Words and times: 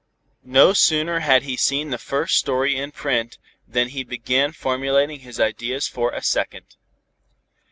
No 0.43 0.73
sooner 0.73 1.19
had 1.19 1.43
he 1.43 1.55
seen 1.55 1.91
the 1.91 1.99
first 1.99 2.39
story 2.39 2.75
in 2.75 2.91
print 2.91 3.37
than 3.67 3.89
he 3.89 4.03
began 4.03 4.51
formulating 4.51 5.19
his 5.19 5.39
ideas 5.39 5.87
for 5.87 6.11
a 6.11 6.23
second. 6.23 6.65